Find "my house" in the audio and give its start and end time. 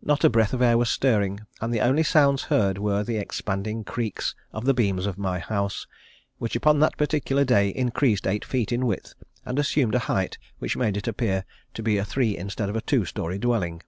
5.18-5.86